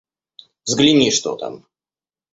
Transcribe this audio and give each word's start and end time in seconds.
Взгляни, 0.65 1.11
что 1.11 1.35
там! 1.35 1.67